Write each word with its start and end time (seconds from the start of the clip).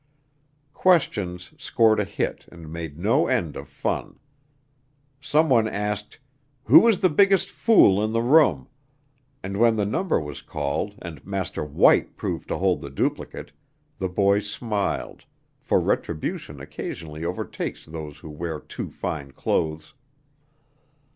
"Questions" 0.73 1.53
scored 1.59 1.99
a 1.99 2.05
hit 2.05 2.47
and 2.51 2.73
made 2.73 2.97
no 2.97 3.27
end 3.27 3.55
of 3.55 3.67
fun. 3.67 4.17
Some 5.21 5.47
one 5.47 5.67
asked: 5.67 6.17
"Who 6.63 6.87
is 6.87 7.01
the 7.01 7.07
biggest 7.09 7.51
fool 7.51 8.03
in 8.03 8.11
the 8.11 8.23
room?" 8.23 8.67
and 9.43 9.57
when 9.57 9.75
the 9.75 9.85
number 9.85 10.19
was 10.19 10.41
called 10.41 10.95
and 11.03 11.23
Master 11.23 11.63
White 11.63 12.17
proved 12.17 12.47
to 12.47 12.57
hold 12.57 12.81
the 12.81 12.89
duplicate, 12.89 13.51
the 13.99 14.09
boy 14.09 14.39
smiled, 14.39 15.25
for 15.59 15.79
retribution 15.79 16.59
occasionally 16.59 17.23
overtakes 17.23 17.85
those 17.85 18.17
who 18.17 18.31
wear 18.31 18.59
too 18.59 18.89
fine 18.89 19.29
clothes. 19.29 19.93